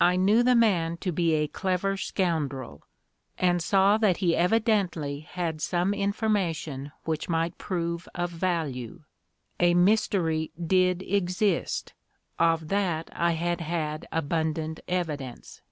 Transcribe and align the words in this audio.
I 0.00 0.16
knew 0.16 0.42
the 0.42 0.56
man 0.56 0.96
to 0.96 1.12
be 1.12 1.34
a 1.34 1.46
clever 1.46 1.96
scoundrel, 1.96 2.82
and 3.38 3.62
saw 3.62 3.96
that 3.96 4.16
he 4.16 4.34
evidently 4.34 5.20
had 5.20 5.60
some 5.62 5.94
information 5.94 6.90
which 7.04 7.28
might 7.28 7.58
prove 7.58 8.08
of 8.12 8.32
value. 8.32 9.04
A 9.60 9.74
mystery 9.74 10.50
did 10.60 11.00
exist 11.04 11.94
of 12.40 12.70
that 12.70 13.08
I 13.12 13.34
had 13.34 13.60
had 13.60 14.08
abundant 14.10 14.80
evidence. 14.88 15.62